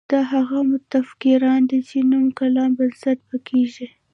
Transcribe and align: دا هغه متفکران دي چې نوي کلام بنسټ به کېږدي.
دا 0.13 0.19
هغه 0.33 0.57
متفکران 0.71 1.61
دي 1.69 1.79
چې 1.89 1.97
نوي 2.11 2.31
کلام 2.39 2.69
بنسټ 2.79 3.17
به 3.29 3.37
کېږدي. 3.47 3.87